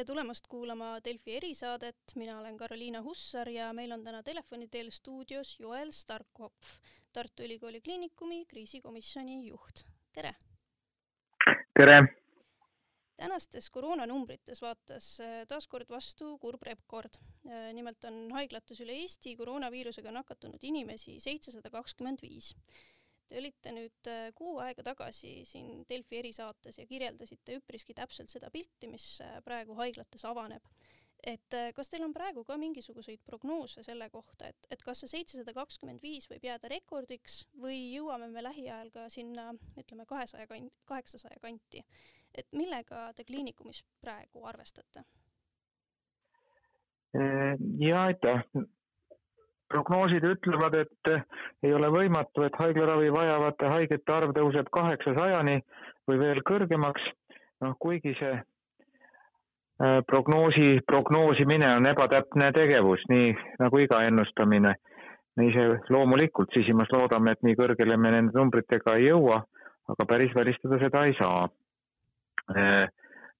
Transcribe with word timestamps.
tere 0.00 0.08
tulemast 0.08 0.46
kuulama 0.48 0.94
Delfi 1.04 1.34
erisaadet, 1.36 2.14
mina 2.16 2.38
olen 2.40 2.54
Karoliina 2.56 3.02
Hussar 3.04 3.48
ja 3.52 3.66
meil 3.76 3.92
on 3.92 4.00
täna 4.04 4.22
telefoni 4.24 4.64
teel 4.72 4.88
stuudios 4.90 5.58
Joel 5.60 5.90
Starkopf, 5.92 6.78
Tartu 7.12 7.44
Ülikooli 7.44 7.82
Kliinikumi 7.84 8.46
kriisikomisjoni 8.48 9.36
juht. 9.48 9.84
tere! 10.12 10.32
tere! 11.78 11.98
tänastes 13.16 13.68
koroonanumbrites 13.70 14.62
vaatas 14.64 15.10
äh, 15.20 15.42
taas 15.48 15.68
kord 15.68 15.92
vastu 15.92 16.38
kurb 16.38 16.62
rekord. 16.62 17.20
Äh, 17.44 17.68
nimelt 17.76 18.04
on 18.08 18.22
haiglates 18.32 18.80
üle 18.80 18.96
Eesti 19.02 19.36
koroonaviirusega 19.36 20.16
nakatunud 20.16 20.64
inimesi 20.64 21.18
seitsesada 21.20 21.68
kakskümmend 21.76 22.24
viis. 22.24 22.54
Te 23.30 23.38
olite 23.38 23.72
nüüd 23.74 24.08
äh, 24.10 24.30
kuu 24.34 24.56
aega 24.58 24.82
tagasi 24.86 25.44
siin 25.46 25.84
Delfi 25.88 26.18
erisaates 26.18 26.80
ja 26.80 26.86
kirjeldasite 26.90 27.60
üpriski 27.60 27.94
täpselt 27.94 28.32
seda 28.32 28.50
pilti, 28.50 28.88
mis 28.90 29.04
praegu 29.46 29.76
haiglates 29.78 30.26
avaneb. 30.26 30.66
et 31.30 31.54
kas 31.76 31.90
teil 31.92 32.00
on 32.06 32.14
praegu 32.16 32.40
ka 32.48 32.56
mingisuguseid 32.56 33.20
prognoose 33.26 33.82
selle 33.84 34.06
kohta, 34.10 34.46
et, 34.48 34.66
et 34.72 34.82
kas 34.82 35.02
see 35.02 35.10
seitsesada 35.12 35.52
kakskümmend 35.52 36.00
viis 36.00 36.24
võib 36.30 36.46
jääda 36.48 36.70
rekordiks 36.72 37.42
või 37.60 37.76
jõuame 37.92 38.30
me 38.32 38.42
lähiajal 38.46 38.88
ka 38.94 39.04
sinna, 39.12 39.50
ütleme, 39.76 40.06
kahesaja 40.08 40.48
kant-, 40.48 40.80
kaheksasaja 40.88 41.36
kanti? 41.44 41.84
et 42.34 42.48
millega 42.56 43.10
te 43.12 43.28
kliinikumis 43.28 43.84
praegu 44.00 44.46
arvestate? 44.48 45.04
ja 47.78 48.02
aitäh. 48.04 48.44
Prognoosid 49.70 50.24
ütlevad, 50.26 50.74
et 50.82 51.10
ei 51.62 51.72
ole 51.74 51.90
võimatu, 51.94 52.44
et 52.46 52.56
haiglaravi 52.58 53.12
vajavate 53.14 53.70
haigete 53.70 54.12
arv 54.12 54.34
tõuseb 54.36 54.70
kaheksasajani 54.74 55.60
või 56.08 56.20
veel 56.20 56.42
kõrgemaks. 56.46 57.02
noh, 57.60 57.74
kuigi 57.78 58.14
see 58.18 58.32
äh, 58.34 59.98
prognoosi, 60.08 60.80
prognoosimine 60.86 61.74
on 61.76 61.86
ebatäpne 61.86 62.52
tegevus, 62.56 63.04
nii 63.08 63.34
nagu 63.60 63.78
iga 63.78 64.02
ennustamine. 64.08 64.74
nii 65.36 65.52
see 65.54 65.78
loomulikult, 65.88 66.50
sisimas 66.52 66.90
loodame, 66.92 67.32
et 67.32 67.42
nii 67.42 67.56
kõrgele 67.56 67.96
me 67.96 68.10
nende 68.10 68.36
numbritega 68.38 68.96
ei 68.98 69.06
jõua, 69.06 69.44
aga 69.88 70.06
päris 70.06 70.34
välistada 70.34 70.78
seda 70.82 71.04
ei 71.06 71.14
saa 71.18 71.46
Äh, 72.56 72.88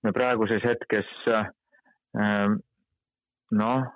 me 0.03 0.13
praeguses 0.15 0.63
hetkes 0.65 1.09
noh, 3.51 3.87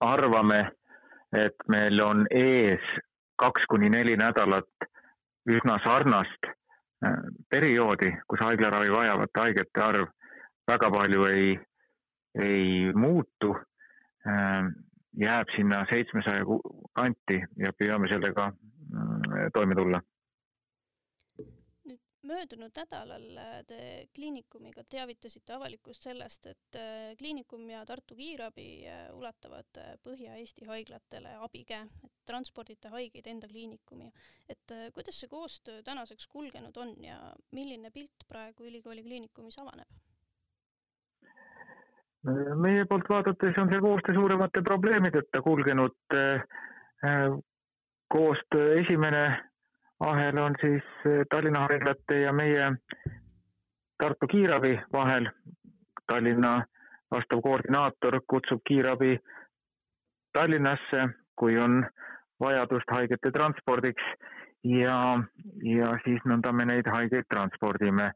arvame, 0.00 0.60
et 1.36 1.56
meil 1.68 2.00
on 2.02 2.24
ees 2.30 2.84
kaks 3.40 3.66
kuni 3.70 3.90
neli 3.92 4.16
nädalat 4.16 4.88
üsna 5.48 5.78
sarnast 5.84 6.48
äh, 6.48 7.18
perioodi, 7.50 8.12
kus 8.28 8.42
haiglaravi 8.44 8.92
vajavate 8.92 9.44
haigete 9.44 9.84
arv 9.84 10.08
väga 10.70 10.90
palju 10.90 11.26
ei, 11.30 11.58
ei 12.38 12.92
muutu. 12.94 13.56
jääb 15.16 15.48
sinna 15.56 15.78
seitsmesaja 15.88 16.44
kanti 16.94 17.38
ja 17.56 17.70
püüame 17.72 18.08
sellega 18.10 18.50
toime 19.54 19.74
tulla 19.74 20.02
möödunud 22.22 22.72
nädalal 22.76 23.36
äh, 23.38 23.52
te 23.66 23.78
kliinikumiga 24.14 24.84
teavitasite 24.90 25.54
avalikkust 25.54 26.04
sellest, 26.04 26.46
et 26.46 26.76
äh, 26.76 27.14
kliinikum 27.18 27.64
ja 27.70 27.84
Tartu 27.86 28.16
Kiirabi 28.16 28.66
äh, 28.88 29.06
ulatavad 29.16 29.80
Põhja-Eesti 30.04 30.68
haiglatele 30.68 31.36
abikäe, 31.46 31.86
et 32.04 32.12
transpordite 32.26 32.92
haigeid 32.92 33.26
enda 33.26 33.48
kliinikumi. 33.48 34.12
et 34.48 34.72
kuidas 34.94 35.20
see 35.20 35.28
koostöö 35.28 35.82
tänaseks 35.82 36.26
kulgenud 36.26 36.76
on 36.76 36.94
ja 37.04 37.18
milline 37.50 37.90
pilt 37.90 38.24
praegu 38.28 38.64
ülikooli 38.64 39.02
kliinikumis 39.02 39.58
avaneb? 39.58 39.88
meie 42.60 42.84
poolt 42.84 43.08
vaadates 43.08 43.58
on 43.58 43.70
see 43.72 43.80
koostöö 43.80 44.14
suuremate 44.14 44.62
probleemideta 44.62 45.42
kulgenud. 45.42 45.96
koostöö 48.08 48.80
esimene 48.80 49.49
ahel 50.00 50.38
on 50.38 50.54
siis 50.60 50.84
eh, 51.06 51.24
Tallinna 51.30 51.66
haiglate 51.68 52.20
ja 52.20 52.32
meie 52.32 52.72
Tartu 54.02 54.26
kiirabi 54.26 54.80
vahel. 54.92 55.28
Tallinna 56.06 56.64
vastav 57.10 57.42
koordinaator 57.42 58.20
kutsub 58.26 58.62
kiirabi 58.66 59.18
Tallinnasse, 60.32 61.08
kui 61.36 61.58
on 61.58 61.84
vajadust 62.40 62.94
haigete 62.94 63.30
transpordiks 63.30 64.06
ja, 64.64 64.96
ja 65.74 65.90
siis 66.04 66.24
nõnda 66.24 66.52
me 66.52 66.64
neid 66.64 66.88
haigeid 66.88 67.28
transpordime. 67.28 68.12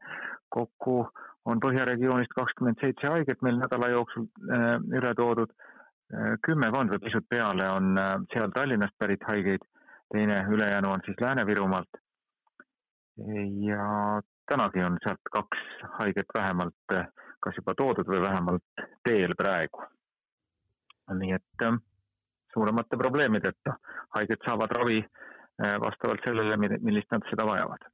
kokku 0.49 1.07
on 1.45 1.59
Põhjaregioonist 1.59 2.33
kakskümmend 2.33 2.79
seitse 2.81 3.07
haiget 3.07 3.41
meil 3.41 3.57
nädala 3.59 3.89
jooksul 3.89 4.25
äh, 4.25 4.79
üle 4.97 5.13
toodud. 5.13 5.51
Eh, 6.13 6.33
kümmekond 6.45 6.89
või 6.89 6.99
pisut 7.05 7.29
peale 7.29 7.69
on 7.69 7.97
seal 8.33 8.51
Tallinnast 8.55 8.97
pärit 8.97 9.23
haigeid 9.27 9.61
teine 10.13 10.45
ülejäänu 10.49 10.91
on 10.91 11.01
siis 11.05 11.17
Lääne-Virumaalt. 11.21 12.01
ja 13.67 14.21
tänagi 14.45 14.83
on 14.83 14.97
sealt 15.03 15.29
kaks 15.31 15.59
haiget 15.99 16.29
vähemalt 16.37 16.95
kas 17.45 17.59
juba 17.61 17.75
toodud 17.77 18.09
või 18.09 18.21
vähemalt 18.23 18.85
teel 19.05 19.35
praegu. 19.37 19.83
nii 21.19 21.35
et 21.37 21.63
ähm, 21.63 21.77
suuremate 22.53 22.97
probleemideta 22.97 23.75
haiged 24.17 24.41
saavad 24.47 24.71
ravi 24.73 25.01
äh, 25.03 25.75
vastavalt 25.83 26.25
sellele, 26.25 26.57
millist 26.57 27.11
nad 27.13 27.27
seda 27.29 27.45
vajavad. 27.45 27.85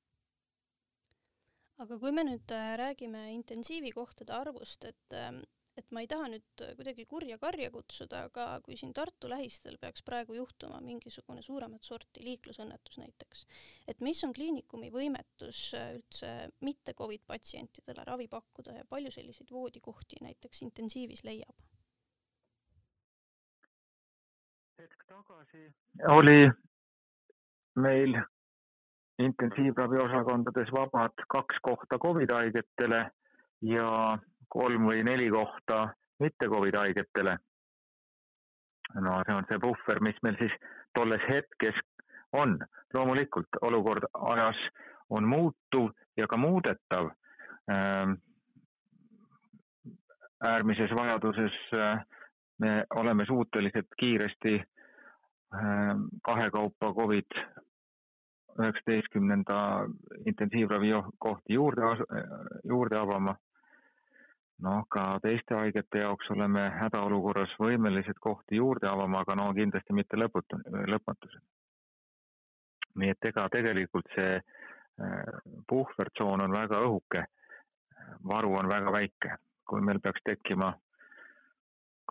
aga 1.84 1.98
kui 2.04 2.14
me 2.16 2.24
nüüd 2.30 2.54
äh, 2.56 2.70
räägime 2.84 3.26
intensiivikohtade 3.34 4.34
arvust, 4.38 4.86
et 4.86 5.18
ähm, 5.18 5.42
et 5.82 5.92
ma 5.96 6.04
ei 6.04 6.10
taha 6.10 6.28
nüüd 6.30 6.64
kuidagi 6.78 7.06
kurja 7.10 7.38
karja 7.42 7.72
kutsuda, 7.74 8.26
aga 8.30 8.48
kui 8.66 8.78
siin 8.80 8.94
Tartu 8.94 9.30
lähistel 9.32 9.78
peaks 9.82 10.06
praegu 10.06 10.38
juhtuma 10.38 10.80
mingisugune 10.86 11.42
suuremat 11.46 11.88
sorti 11.88 12.24
liiklusõnnetus 12.26 13.00
näiteks, 13.02 13.46
et 13.92 14.02
mis 14.06 14.22
on 14.28 14.34
kliinikumi 14.38 14.92
võimetus 14.94 15.64
üldse 15.82 16.32
mitte 16.68 16.94
Covid 16.98 17.26
patsientidele 17.28 18.06
ravi 18.08 18.28
pakkuda 18.32 18.78
ja 18.78 18.88
palju 18.90 19.12
selliseid 19.14 19.52
voodikohti 19.52 20.22
näiteks 20.28 20.66
intensiivis 20.68 21.26
leiab? 21.28 21.70
hetk 24.82 25.04
tagasi 25.06 25.68
oli 26.10 26.50
meil 27.78 28.16
intensiivraviosakondades 29.22 30.72
vabad 30.74 31.26
kaks 31.30 31.60
kohta 31.62 32.00
Covid 32.02 32.34
haigetele 32.34 33.02
ja 33.62 34.18
kolm 34.52 34.88
või 34.90 35.04
neli 35.08 35.30
kohta 35.32 35.88
mitte 36.20 36.50
Covid 36.50 36.76
haigetele. 36.76 37.38
no 39.02 39.22
see 39.26 39.36
on 39.36 39.46
see 39.48 39.60
puhver, 39.60 40.02
mis 40.04 40.18
meil 40.24 40.36
siis 40.40 40.54
tolles 40.94 41.24
hetkes 41.30 41.78
on. 42.34 42.60
loomulikult 42.94 43.62
olukord 43.62 44.04
ajas 44.14 44.58
on 45.10 45.28
muutuv 45.28 45.92
ja 46.18 46.28
ka 46.28 46.38
muudetav. 46.38 47.12
Ähm, 47.72 48.14
äärmises 50.44 50.92
vajaduses 50.92 51.56
äh, 51.74 52.04
me 52.60 52.86
oleme 52.96 53.26
suutelised 53.26 53.88
kiiresti 54.00 54.54
ähm, 55.56 56.04
kahekaupa 56.24 56.94
Covid 56.94 57.32
üheksateistkümnenda 58.60 59.88
intensiivravi 60.26 60.90
kohti 61.20 61.54
juurde, 61.54 61.82
juurde 62.68 62.98
avama 62.98 63.36
noh, 64.62 64.84
ka 64.90 65.04
teiste 65.24 65.56
haigete 65.58 66.04
jaoks 66.04 66.30
oleme 66.34 66.68
hädaolukorras 66.76 67.54
võimelised 67.60 68.20
kohti 68.22 68.60
juurde 68.60 68.90
avama, 68.90 69.22
aga 69.22 69.36
no 69.36 69.50
kindlasti 69.58 69.96
mitte 69.98 70.20
lõputu, 70.20 70.60
lõpmatuseni. 70.94 71.46
nii 73.02 73.10
et 73.14 73.26
ega 73.26 73.48
tegelikult 73.50 74.10
see 74.16 74.36
äh, 74.36 75.40
puhvertsoon 75.68 76.44
on 76.46 76.52
väga 76.52 76.82
õhuke, 76.88 77.24
varu 78.28 78.56
on 78.60 78.70
väga 78.70 78.92
väike. 78.92 79.38
kui 79.72 79.82
meil 79.82 80.00
peaks 80.04 80.20
tekkima 80.26 80.74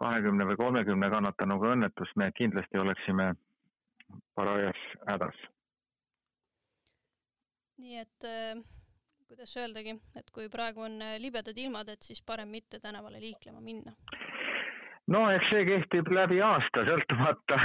kahekümne 0.00 0.46
või 0.48 0.56
kolmekümne 0.56 1.10
kannatanuga 1.10 1.74
õnnetus, 1.74 2.12
me 2.16 2.30
kindlasti 2.32 2.78
oleksime 2.78 3.34
parajas 4.34 4.84
hädas. 5.06 5.46
nii 7.78 7.98
et 7.98 8.24
äh 8.24 8.79
kuidas 9.30 9.56
öeldagi, 9.56 9.94
et 10.18 10.30
kui 10.34 10.48
praegu 10.50 10.82
on 10.88 10.96
äh, 11.06 11.16
libedad 11.22 11.58
ilmad, 11.62 11.88
et 11.92 12.02
siis 12.02 12.22
parem 12.26 12.50
mitte 12.50 12.80
tänavale 12.82 13.20
liiklema 13.22 13.60
minna? 13.62 13.94
no 15.10 15.20
eks 15.30 15.52
see 15.52 15.66
kehtib 15.68 16.10
läbi 16.14 16.40
aasta, 16.42 16.82
sõltumata 16.88 17.58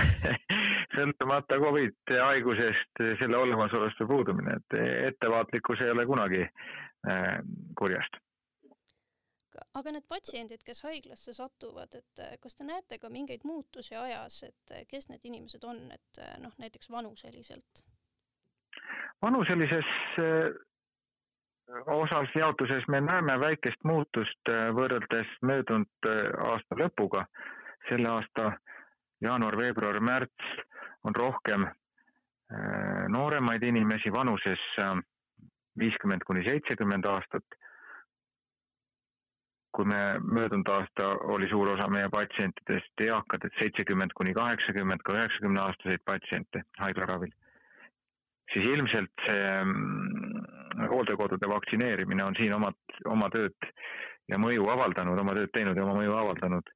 sõltumata 0.97 1.57
Covid 1.61 2.13
haigusest, 2.21 3.01
selle 3.21 3.37
olemasolust 3.37 4.03
või 4.03 4.11
puudumine, 4.11 4.59
et 4.59 4.77
ettevaatlikkus 5.09 5.81
ei 5.85 5.89
ole 5.93 6.05
kunagi 6.09 6.43
äh, 6.45 7.33
kurjast. 7.81 8.21
aga 9.81 9.95
need 9.97 10.05
patsiendid, 10.09 10.61
kes 10.67 10.83
haiglasse 10.85 11.33
satuvad, 11.33 11.97
et 11.97 12.23
kas 12.45 12.55
te 12.61 12.69
näete 12.69 13.01
ka 13.01 13.09
mingeid 13.09 13.41
muutusi 13.43 13.97
ajas, 13.97 14.43
et 14.51 14.77
kes 14.91 15.09
need 15.09 15.25
inimesed 15.31 15.65
on, 15.65 15.81
et 15.97 16.23
noh, 16.45 16.53
näiteks 16.61 16.93
vanuseliselt? 16.93 17.85
vanuselises 19.21 19.89
osas 21.85 22.29
jaotuses 22.35 22.87
me 22.87 23.01
näeme 23.01 23.39
väikest 23.39 23.83
muutust 23.83 24.51
võrreldes 24.77 25.31
möödunud 25.41 26.09
aasta 26.51 26.77
lõpuga. 26.79 27.25
selle 27.89 28.09
aasta 28.09 28.51
jaanuar, 29.21 29.57
veebruar, 29.57 29.99
märts 29.99 30.45
on 31.03 31.15
rohkem 31.15 31.67
nooremaid 33.09 33.63
inimesi 33.63 34.11
vanuses 34.13 34.63
viiskümmend 35.77 36.23
kuni 36.25 36.43
seitsekümmend 36.43 37.05
aastat 37.05 37.45
kui 39.75 39.85
me 39.85 40.01
möödunud 40.23 40.69
aasta 40.71 41.07
oli 41.35 41.49
suur 41.51 41.73
osa 41.73 41.87
meie 41.91 42.09
patsientidest 42.09 43.01
eakad, 43.07 43.43
et 43.43 43.57
seitsekümmend 43.59 44.13
kuni 44.15 44.33
kaheksakümmend, 44.33 45.03
ka 45.03 45.17
üheksakümne 45.17 45.61
aastaseid 45.65 46.03
patsiente 46.07 46.61
haiglaravil, 46.79 47.33
siis 48.53 48.69
ilmselt 48.71 49.25
see 49.27 49.49
mm, 49.65 50.44
hooldekodude 50.95 51.51
vaktsineerimine 51.51 52.23
on 52.23 52.39
siin 52.39 52.55
omad, 52.55 52.79
oma 53.11 53.29
tööd 53.33 53.69
ja 54.31 54.39
mõju 54.41 54.71
avaldanud, 54.73 55.19
oma 55.21 55.35
tööd 55.37 55.53
teinud 55.53 55.77
ja 55.77 55.85
oma 55.85 55.99
mõju 55.99 56.17
avaldanud. 56.23 56.73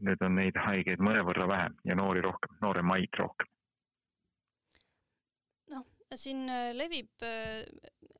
nüüd 0.00 0.22
on 0.24 0.32
neid 0.34 0.56
haigeid 0.56 1.02
mõnevõrra 1.04 1.44
vähem 1.48 1.74
ja 1.84 1.94
noori 1.94 2.22
rohkem, 2.24 2.54
nooremaid 2.62 3.18
rohkem 3.20 3.50
siin 6.18 6.48
äh, 6.48 6.70
levib, 6.74 7.22
äh, 7.22 7.64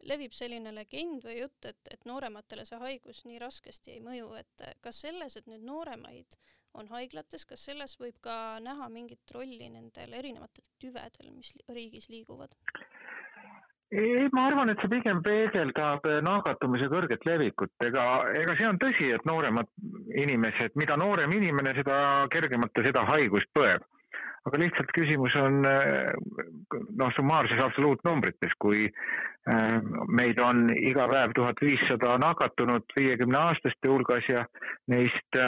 levib 0.07 0.35
selline 0.35 0.73
legend 0.75 1.25
või 1.27 1.41
jutt, 1.41 1.65
et, 1.67 1.81
et 1.91 2.07
noorematele 2.09 2.65
see 2.69 2.79
haigus 2.79 3.25
nii 3.27 3.41
raskesti 3.43 3.97
ei 3.97 4.05
mõju, 4.05 4.33
et 4.39 4.65
äh, 4.67 4.75
kas 4.85 5.03
selles, 5.07 5.37
et 5.37 5.51
nüüd 5.51 5.65
nooremaid 5.67 6.39
on 6.79 6.87
haiglates, 6.93 7.45
kas 7.51 7.65
selles 7.67 7.97
võib 7.99 8.21
ka 8.23 8.61
näha 8.63 8.87
mingit 8.93 9.33
rolli 9.35 9.67
nendel 9.73 10.15
erinevatel 10.15 10.69
tüvedel, 10.79 11.33
mis 11.35 11.57
riigis 11.69 12.07
liiguvad? 12.13 12.55
Ei, 13.91 14.29
ma 14.33 14.47
arvan, 14.49 14.71
et 14.71 14.83
see 14.83 14.91
pigem 14.93 15.23
peegeldab 15.27 16.05
nakatumise 16.27 16.89
kõrget 16.93 17.25
levikut, 17.27 17.73
ega, 17.87 18.05
ega 18.39 18.57
see 18.59 18.69
on 18.69 18.79
tõsi, 18.83 19.09
et 19.15 19.25
nooremad 19.29 19.71
inimesed, 20.15 20.77
mida 20.81 20.99
noorem 21.01 21.33
inimene, 21.37 21.75
seda 21.79 21.97
kergemalt 22.33 22.75
ta 22.75 22.87
seda 22.87 23.07
haigust 23.11 23.51
põeb. 23.57 23.87
Aga 24.49 24.57
lihtsalt 24.63 24.93
küsimus 24.97 25.35
on 25.37 25.59
noh, 25.61 27.11
summaarses 27.13 27.61
absoluutnumbrites, 27.61 28.55
kui 28.63 28.87
äh, 28.89 29.75
meid 30.09 30.41
on 30.41 30.71
iga 30.73 31.05
päev 31.11 31.35
tuhat 31.37 31.61
viissada 31.61 32.15
nakatunut 32.23 32.97
viiekümne 32.97 33.37
aastaste 33.37 33.91
hulgas 33.91 34.25
ja 34.33 34.47
neist 34.89 35.41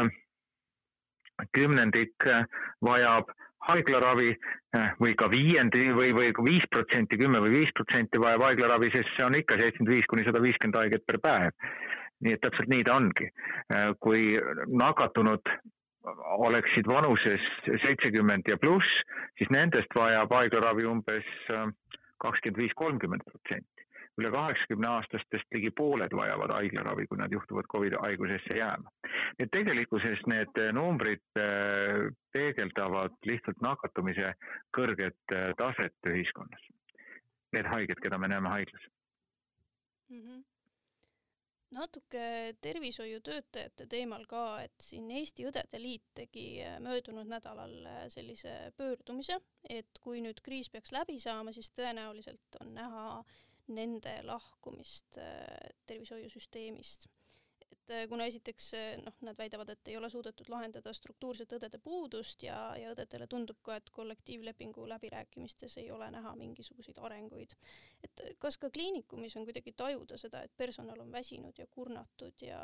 kümnendik 1.56 2.28
vajab 2.84 3.32
haiglaravi 3.68 4.32
või 5.00 5.14
ka 5.18 5.28
viiendi 5.30 5.90
või, 5.94 6.10
või 6.16 6.32
viis 6.48 6.64
protsenti, 6.70 7.18
kümme 7.20 7.42
või 7.44 7.60
viis 7.60 7.74
protsenti 7.76 8.20
vajab 8.22 8.46
haiglaravi, 8.48 8.90
sest 8.94 9.12
see 9.16 9.26
on 9.26 9.38
ikka 9.38 9.58
seitsekümmend 9.60 9.94
viis 9.94 10.08
kuni 10.10 10.24
sada 10.26 10.42
viiskümmend 10.42 10.80
haiget 10.80 11.06
per 11.06 11.20
päev. 11.22 11.68
nii 12.22 12.36
et 12.36 12.42
täpselt 12.42 12.68
nii 12.70 12.84
ta 12.86 12.96
ongi. 12.96 13.28
kui 14.00 14.38
nakatunud 14.70 15.54
oleksid 16.46 16.86
vanuses 16.86 17.42
seitsekümmend 17.84 18.48
ja 18.48 18.58
pluss, 18.58 18.88
siis 19.38 19.50
nendest 19.54 19.94
vajab 19.94 20.32
haiglaravi 20.34 20.86
umbes 20.88 21.28
äh, 21.50 21.68
kakskümmend 22.22 22.58
viis, 22.58 22.74
kolmkümmend 22.78 23.22
protsenti. 23.28 23.86
Üle 24.20 24.30
kaheksakümne 24.34 24.88
aastastest 24.88 25.54
ligi 25.54 25.70
pooled 25.76 26.12
vajavad 26.16 26.52
haiglaravi, 26.56 27.06
kui 27.08 27.18
nad 27.20 27.32
juhtuvad 27.32 27.68
Covidi 27.72 27.96
haigusesse 28.00 28.58
jääma. 28.58 28.90
et 29.38 29.50
tegelikkuses 29.52 30.26
need 30.26 30.62
numbrid 30.72 31.40
äh, 31.40 32.12
peegeldavad 32.32 33.16
lihtsalt 33.26 33.60
nakatumise 33.60 34.34
kõrget 34.76 35.36
äh, 35.36 35.52
taset 35.56 36.12
ühiskonnas. 36.14 36.70
Need 37.52 37.68
haiged, 37.68 38.00
keda 38.00 38.18
me 38.18 38.28
näeme 38.28 38.48
haiglas 38.48 38.88
mm. 40.08 40.20
-hmm 40.20 40.42
natuke 41.72 42.54
tervishoiutöötajate 42.60 43.86
teemal 43.86 44.26
ka, 44.28 44.42
et 44.62 44.74
siin 44.80 45.10
Eesti 45.10 45.46
Õdede 45.48 45.80
Liit 45.80 46.04
tegi 46.14 46.46
äh, 46.64 46.78
möödunud 46.84 47.28
nädalal 47.28 47.74
äh, 47.86 48.02
sellise 48.12 48.72
pöördumise, 48.76 49.38
et 49.68 50.00
kui 50.04 50.20
nüüd 50.24 50.42
kriis 50.44 50.70
peaks 50.70 50.92
läbi 50.92 51.18
saama, 51.22 51.52
siis 51.56 51.72
tõenäoliselt 51.76 52.60
on 52.60 52.74
näha 52.76 53.06
nende 53.68 54.14
lahkumist 54.26 55.18
äh, 55.22 55.74
tervishoiusüsteemist 55.86 57.08
et 57.72 57.90
äh, 57.90 58.08
kuna 58.08 58.26
esiteks 58.30 58.68
äh, 58.74 58.96
noh, 59.02 59.14
nad 59.26 59.38
väidavad, 59.38 59.70
et 59.72 59.88
ei 59.90 59.96
ole 59.96 60.10
suudetud 60.10 60.48
lahendada 60.52 60.92
struktuurset 60.94 61.52
õdede 61.56 61.80
puudust 61.82 62.42
ja, 62.46 62.58
ja 62.78 62.92
õdedele 62.94 63.26
tundub 63.30 63.58
ka, 63.66 63.78
et 63.80 63.90
kollektiivlepingu 63.94 64.86
läbirääkimistes 64.88 65.78
ei 65.82 65.90
ole 65.90 66.10
näha 66.14 66.34
mingisuguseid 66.38 67.00
arenguid. 67.02 67.56
et 68.02 68.24
kas 68.38 68.58
ka 68.58 68.70
kliinikumis 68.70 69.36
on 69.36 69.46
kuidagi 69.48 69.72
tajuda 69.76 70.18
seda, 70.18 70.42
et 70.42 70.56
personal 70.56 71.00
on 71.00 71.12
väsinud 71.12 71.58
ja 71.58 71.66
kurnatud 71.66 72.46
ja 72.46 72.62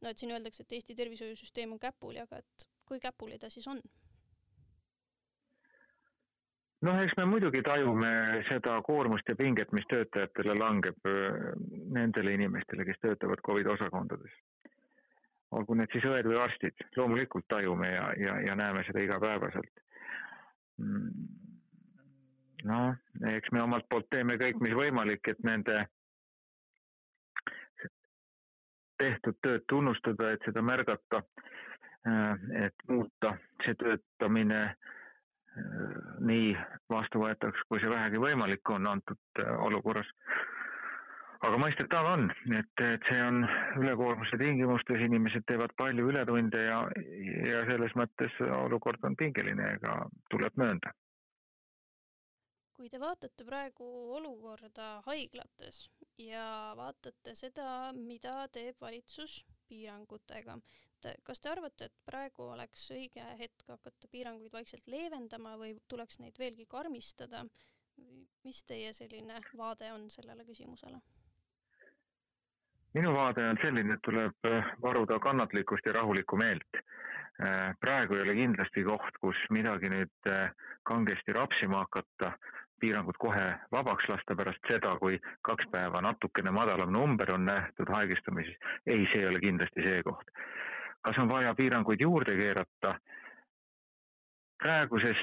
no 0.00 0.10
et 0.10 0.18
siin 0.18 0.32
öeldakse, 0.32 0.62
et 0.62 0.72
Eesti 0.72 0.94
tervishoiusüsteem 0.94 1.72
on 1.72 1.82
käpuli, 1.82 2.20
aga 2.20 2.42
et 2.42 2.68
kui 2.86 3.00
käpuli 3.00 3.38
ta 3.38 3.50
siis 3.50 3.66
on? 3.68 3.82
Noh, 6.82 6.98
eks 7.02 7.16
me 7.16 7.24
muidugi 7.24 7.62
tajume 7.64 8.10
seda 8.50 8.76
koormust 8.84 9.28
ja 9.28 9.36
pinget, 9.36 9.72
mis 9.72 9.86
töötajatele 9.88 10.58
langeb 10.58 11.08
nendele 11.96 12.36
inimestele, 12.36 12.84
kes 12.84 13.00
töötavad 13.00 13.40
Covidi 13.46 13.72
osakondades 13.72 14.34
olgu 15.54 15.76
need 15.78 15.92
siis 15.92 16.06
õed 16.08 16.26
või 16.28 16.38
arstid, 16.40 16.86
loomulikult 16.96 17.46
tajume 17.48 17.90
ja, 17.92 18.06
ja, 18.18 18.38
ja 18.48 18.56
näeme 18.58 18.84
seda 18.86 19.02
igapäevaselt. 19.04 19.82
Mm. 20.76 21.28
noh, 22.68 22.96
eks 23.32 23.52
me 23.52 23.62
omalt 23.64 23.86
poolt 23.88 24.10
teeme 24.12 24.36
kõik, 24.40 24.58
mis 24.60 24.74
võimalik, 24.76 25.28
et 25.30 25.38
nende 25.46 25.86
tehtud 29.00 29.38
tööd 29.44 29.64
tunnustada, 29.68 30.34
et 30.34 30.44
seda 30.44 30.60
märgata, 30.64 31.22
et 32.60 32.84
muuta 32.88 33.32
see 33.64 33.76
töötamine 33.80 34.60
nii 36.26 36.52
vastuvõetavaks, 36.92 37.64
kui 37.68 37.80
see 37.80 37.90
vähegi 37.90 38.20
võimalik 38.20 38.74
on 38.74 38.86
antud 38.90 39.44
olukorras 39.58 40.10
aga 41.44 41.58
mõistetav 41.60 42.08
on, 42.10 42.28
et, 42.58 42.82
et 42.82 43.08
see 43.08 43.22
on 43.22 43.42
ülekoormuse 43.80 44.38
tingimustes, 44.40 45.02
inimesed 45.04 45.44
teevad 45.48 45.74
palju 45.78 46.08
ületunde 46.10 46.62
ja, 46.64 46.78
ja 47.48 47.64
selles 47.68 47.96
mõttes 47.98 48.38
olukord 48.46 49.04
on 49.08 49.16
pingeline, 49.18 49.74
ega 49.78 49.98
tuleb 50.32 50.56
möönda. 50.62 50.94
kui 52.76 52.90
te 52.92 52.98
vaatate 53.00 53.44
praegu 53.48 53.86
olukorda 54.18 54.98
haiglates 55.06 55.86
ja 56.20 56.74
vaatate 56.76 57.32
seda, 57.34 57.92
mida 57.96 58.34
teeb 58.52 58.76
valitsus 58.80 59.38
piirangutega, 59.68 60.58
et 61.04 61.22
kas 61.24 61.40
te 61.40 61.50
arvate, 61.50 61.84
et 61.84 62.04
praegu 62.08 62.48
oleks 62.52 62.90
õige 62.94 63.24
hetk 63.38 63.68
hakata 63.68 64.08
piiranguid 64.10 64.52
vaikselt 64.52 64.86
leevendama 64.86 65.56
või 65.60 65.76
tuleks 65.88 66.20
neid 66.24 66.38
veelgi 66.38 66.66
karmistada? 66.66 67.44
mis 68.44 68.58
teie 68.68 68.90
selline 68.92 69.38
vaade 69.56 69.88
on 69.92 70.10
sellele 70.12 70.44
küsimusele? 70.44 70.98
minu 72.96 73.12
vaade 73.14 73.44
on 73.48 73.58
selline, 73.60 73.94
et 73.94 74.02
tuleb 74.04 74.48
äh, 74.48 74.68
varuda 74.82 75.18
kannatlikkust 75.20 75.86
ja 75.86 75.92
rahulikku 75.98 76.36
meelt. 76.40 76.78
Äh, 76.80 77.74
praegu 77.80 78.16
ei 78.16 78.22
ole 78.24 78.34
kindlasti 78.38 78.84
koht, 78.84 79.18
kus 79.20 79.40
midagi 79.52 79.90
nüüd 79.92 80.30
äh, 80.32 80.54
kangesti 80.88 81.34
rapsima 81.36 81.82
hakata, 81.84 82.32
piirangud 82.80 83.18
kohe 83.20 83.44
vabaks 83.72 84.08
lasta 84.08 84.36
pärast 84.36 84.70
seda, 84.70 84.94
kui 85.00 85.20
kaks 85.48 85.68
päeva 85.72 86.00
natukene 86.04 86.52
madalam 86.52 86.92
number 86.92 87.34
on 87.34 87.44
nähtud 87.48 87.92
haigestumises. 87.92 88.56
ei, 88.86 89.04
see 89.12 89.20
ei 89.20 89.28
ole 89.28 89.40
kindlasti 89.44 89.84
see 89.84 90.02
koht. 90.08 90.32
Kas 91.06 91.18
on 91.22 91.28
vaja 91.30 91.54
piiranguid 91.54 92.00
juurde 92.02 92.34
keerata? 92.36 92.96
praeguses 94.62 95.18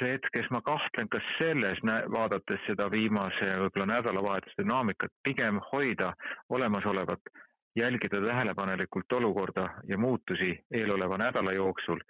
hetkes 0.00 0.50
ma 0.50 0.60
kahtlen 0.60 1.08
ka 1.08 1.20
selles, 1.38 1.80
vaadates 2.12 2.60
seda 2.66 2.90
viimase 2.92 3.48
võib-olla 3.62 3.86
nädalavahetuse 3.94 4.60
dünaamikat, 4.60 5.12
pigem 5.24 5.60
hoida 5.72 6.12
olemasolevat, 6.48 7.32
jälgida 7.76 8.20
tähelepanelikult 8.20 9.12
olukorda 9.12 9.68
ja 9.88 9.98
muutusi 9.98 10.52
eeloleva 10.70 11.18
nädala 11.18 11.52
jooksul. 11.52 12.00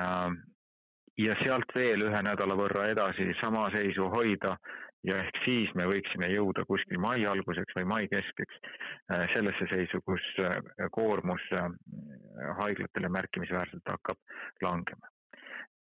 Ähm, 0.00 0.40
ja 1.18 1.36
sealt 1.44 1.70
veel 1.74 2.08
ühe 2.08 2.22
nädala 2.22 2.56
võrra 2.58 2.88
edasi 2.92 3.30
sama 3.40 3.68
seisu 3.70 4.08
hoida 4.12 4.56
ja 5.06 5.18
ehk 5.22 5.38
siis 5.44 5.72
me 5.78 5.86
võiksime 5.88 6.28
jõuda 6.32 6.64
kuskil 6.66 6.98
mai 7.02 7.26
alguseks 7.26 7.76
või 7.78 7.86
mai 7.92 8.08
keskeks 8.10 8.58
äh, 8.62 9.26
sellesse 9.34 9.68
seisu, 9.70 10.00
kus 10.06 10.24
äh, 10.42 10.58
koormus 10.92 11.42
äh, 11.54 11.68
haiglatele 12.60 13.10
märkimisväärselt 13.14 13.94
hakkab 13.94 14.18
langema. 14.62 15.12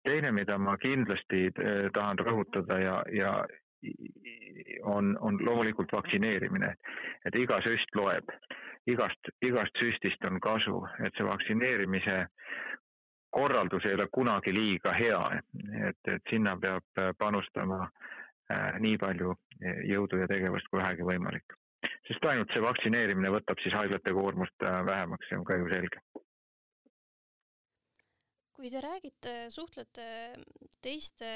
Teine, 0.01 0.31
mida 0.33 0.57
ma 0.57 0.73
kindlasti 0.81 1.51
tahan 1.93 2.17
rõhutada 2.25 2.79
ja, 2.81 2.95
ja 3.13 3.33
on, 4.89 5.11
on 5.21 5.37
loomulikult 5.45 5.93
vaktsineerimine, 5.93 6.71
et 7.25 7.37
iga 7.37 7.59
süst 7.61 7.93
loeb, 7.93 8.33
igast, 8.89 9.29
igast 9.45 9.77
süstist 9.77 10.25
on 10.25 10.41
kasu, 10.41 10.79
et 11.05 11.13
see 11.13 11.27
vaktsineerimise 11.27 12.17
korraldus 13.29 13.85
ei 13.85 13.93
ole 13.99 14.07
kunagi 14.09 14.55
liiga 14.57 14.95
hea, 14.97 15.21
et, 15.91 16.01
et 16.15 16.33
sinna 16.33 16.57
peab 16.57 17.05
panustama 17.21 17.85
nii 18.83 18.97
palju 19.01 19.35
jõudu 19.89 20.21
ja 20.21 20.29
tegevust 20.31 20.69
kui 20.71 20.81
vähegi 20.81 21.05
võimalik. 21.07 21.57
Sest 22.07 22.25
ainult 22.29 22.51
see 22.53 22.61
vaktsineerimine 22.63 23.31
võtab 23.33 23.61
siis 23.61 23.73
haiglate 23.77 24.13
koormust 24.13 24.65
vähemaks, 24.87 25.29
see 25.29 25.39
on 25.39 25.45
ka 25.47 25.57
ju 25.57 25.69
selge. 25.71 26.01
Kui 28.55 28.69
te 28.69 28.81
räägite, 28.83 29.35
suhtlete 29.49 30.07
teiste 30.85 31.29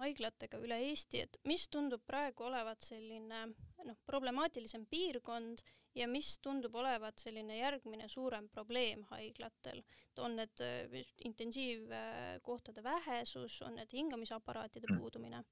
haiglatega 0.00 0.60
üle 0.60 0.78
Eesti, 0.88 1.22
et 1.24 1.38
mis 1.48 1.66
tundub 1.72 2.02
praegu 2.08 2.46
olevat 2.48 2.80
selline 2.84 3.42
noh, 3.50 3.98
problemaatilisem 4.08 4.86
piirkond 4.90 5.62
ja 5.96 6.08
mis 6.08 6.38
tundub 6.44 6.74
olevat 6.74 7.18
selline 7.18 7.58
järgmine 7.58 8.08
suurem 8.08 8.48
probleem 8.52 9.04
haiglatel, 9.10 9.80
et 9.80 10.18
on 10.18 10.36
need 10.36 10.64
äh, 10.64 10.96
intensiivkohtade 11.24 12.84
vähesus, 12.84 13.62
on 13.62 13.78
need 13.80 13.92
hingamisaparaatide 13.92 14.92
mm. 14.92 14.98
puudumine? 14.98 15.44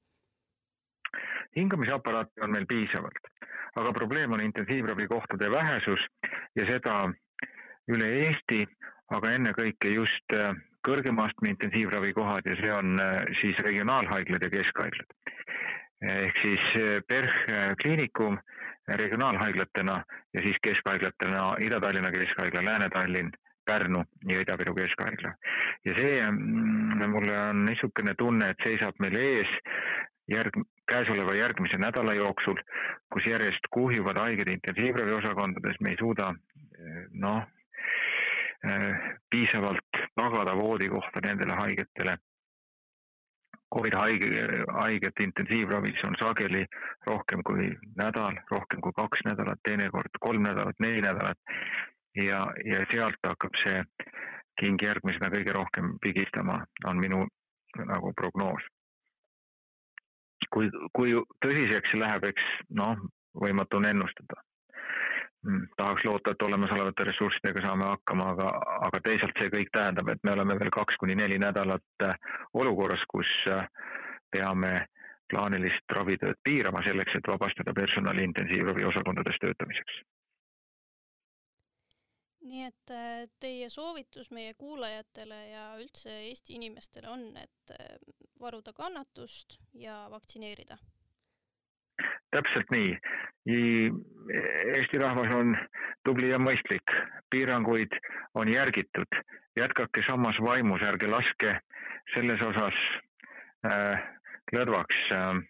hingamisaparaate 1.57 2.43
on 2.43 2.51
meil 2.51 2.67
piisavalt, 2.67 3.29
aga 3.79 3.93
probleem 3.93 4.33
on 4.33 4.41
intensiivravikohtade 4.43 5.51
vähesus 5.51 6.07
ja 6.57 6.67
seda 6.67 6.97
üle 7.95 8.09
Eesti, 8.25 8.65
aga 9.15 9.35
ennekõike 9.37 9.93
just 9.95 10.35
äh, 10.35 10.55
kõrgema 10.87 11.29
astme 11.29 11.53
intensiivravikohad 11.55 12.49
ja 12.51 12.57
see 12.61 12.73
on 12.73 12.99
äh, 13.01 13.21
siis 13.41 13.61
regionaalhaiglad 13.67 14.43
ja 14.45 14.51
keskhaiglad. 14.59 15.15
Ehk 16.13 16.41
siis 16.43 16.65
äh, 16.81 17.01
PERH 17.09 17.35
äh, 17.53 17.77
kliinikum 17.83 18.39
regionaalhaiglatena 18.89 20.03
ja 20.35 20.43
siis 20.45 20.57
keskhaiglatena 20.63 21.55
Ida-Tallinna 21.65 22.11
Keskhaigla, 22.13 22.65
Lääne-Tallinn, 22.65 23.31
Pärnu 23.65 24.05
ja 24.29 24.41
Ida-Viru 24.41 24.75
Keskhaigla. 24.75 25.33
ja 25.85 25.95
see, 25.97 26.31
mm, 26.31 27.11
mulle 27.11 27.39
on 27.49 27.65
niisugune 27.65 28.15
tunne, 28.19 28.51
et 28.51 28.67
seisab 28.67 29.01
meil 29.01 29.17
ees 29.17 29.57
järg-, 30.33 30.61
käesoleva 30.91 31.35
järgmise 31.35 31.81
nädala 31.81 32.15
jooksul, 32.15 32.61
kus 33.13 33.27
järjest 33.27 33.71
kuhjuvad 33.71 34.21
haiged 34.21 34.53
intensiivraviosakondades, 34.53 35.81
me 35.81 35.95
ei 35.95 36.01
suuda 36.01 36.35
noh, 37.13 37.43
Äh, 38.65 38.97
piisavalt 39.31 39.97
tagada 40.17 40.57
voodikohta 40.57 41.21
nendele 41.21 41.53
haigetele. 41.59 42.17
Covid 43.75 43.97
haige, 43.99 44.29
haiget 44.81 45.21
intensiivravis 45.21 46.05
on 46.07 46.15
sageli 46.21 46.65
rohkem 47.07 47.43
kui 47.47 47.71
nädal, 47.99 48.39
rohkem 48.51 48.81
kui 48.85 48.95
kaks 48.97 49.25
nädalat, 49.27 49.61
teinekord 49.69 50.21
kolm 50.21 50.47
nädalat, 50.47 50.79
neli 50.81 51.01
nädalat. 51.03 51.39
ja, 52.17 52.45
ja 52.65 52.85
sealt 52.93 53.19
hakkab 53.27 53.59
see 53.65 53.83
king 54.61 54.83
järgmisena 54.83 55.33
kõige 55.35 55.53
rohkem 55.57 55.97
pigistama, 56.03 56.61
on 56.87 57.03
minu 57.03 57.27
nagu 57.91 58.13
prognoos. 58.15 58.63
kui, 60.55 60.71
kui 60.95 61.15
tõsiseks 61.43 61.91
see 61.91 62.01
läheb, 62.01 62.25
eks 62.31 62.51
noh, 62.71 62.99
võimatu 63.43 63.81
on 63.81 63.89
ennustada 63.91 64.43
tahaks 65.77 66.05
loota, 66.05 66.31
et 66.31 66.43
olemasolevate 66.43 67.05
ressurssidega 67.05 67.63
saame 67.67 67.87
hakkama, 67.91 68.31
aga, 68.35 68.49
aga 68.89 69.01
teisalt 69.05 69.37
see 69.41 69.53
kõik 69.53 69.71
tähendab, 69.77 70.09
et 70.09 70.23
me 70.25 70.33
oleme 70.33 70.57
veel 70.61 70.73
kaks 70.75 70.97
kuni 71.01 71.17
neli 71.19 71.39
nädalat 71.39 72.07
äh, 72.07 72.17
olukorras, 72.55 73.05
kus 73.11 73.31
äh, 73.53 73.67
peame 74.33 74.87
plaanilist 75.31 75.97
ravitööd 75.97 76.41
piirama 76.45 76.83
selleks, 76.87 77.17
et 77.17 77.29
vabastada 77.29 77.75
personali 77.77 78.25
intensiivravi 78.31 78.89
osakondades 78.91 79.41
töötamiseks. 79.45 80.03
nii 82.45 82.67
et 82.67 82.91
äh, 82.93 83.23
teie 83.41 83.69
soovitus 83.73 84.31
meie 84.31 84.53
kuulajatele 84.55 85.39
ja 85.49 85.63
üldse 85.81 86.19
Eesti 86.27 86.59
inimestele 86.59 87.09
on, 87.09 87.23
et 87.41 87.73
varuda 88.41 88.73
kannatust 88.77 89.57
ja 89.73 90.05
vaktsineerida 90.13 90.77
täpselt 92.35 92.71
nii. 92.75 92.97
Eesti 94.75 94.99
rahvas 94.99 95.33
on 95.37 95.55
tubli 96.07 96.31
ja 96.31 96.39
mõistlik, 96.41 96.95
piiranguid 97.31 97.95
on 98.35 98.49
järgitud, 98.49 99.19
jätkake 99.59 100.05
samas 100.09 100.39
vaimus, 100.43 100.83
ärge 100.83 101.11
laske 101.11 101.59
selles 102.15 102.41
osas 102.47 102.79
äh, 103.69 104.07
lõdvaks. 104.57 105.03
Äh,. 105.13 105.43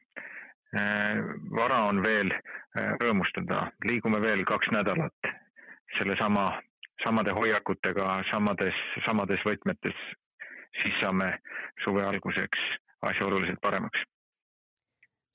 Äh, 0.75 1.21
vara 1.55 1.85
on 1.87 2.01
veel 2.03 2.33
äh, 2.35 2.97
rõõmustada, 2.99 3.69
liigume 3.87 4.19
veel 4.19 4.43
kaks 4.49 4.73
nädalat 4.75 5.29
sellesama, 5.95 6.49
samade 7.05 7.31
hoiakutega, 7.37 8.17
samades, 8.33 8.81
samades 9.07 9.45
võtmetes, 9.47 10.01
siis 10.81 10.99
saame 10.99 11.31
suve 11.85 12.03
alguseks 12.03 12.67
asja 13.07 13.29
oluliselt 13.29 13.63
paremaks 13.63 14.03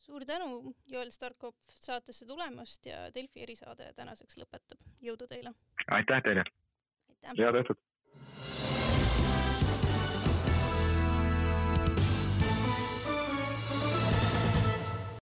suur 0.09 0.25
tänu, 0.25 0.73
Joel 0.89 1.11
Starkov, 1.13 1.53
saatesse 1.79 2.25
tulemast 2.25 2.85
ja 2.89 3.03
Delfi 3.13 3.43
erisaade 3.45 3.91
tänaseks 3.97 4.39
lõpetab. 4.41 4.81
jõudu 5.05 5.27
teile! 5.29 5.53
aitäh 5.99 6.23
teile! 6.25 6.45
head 7.37 7.61
õhtut! 7.61 7.85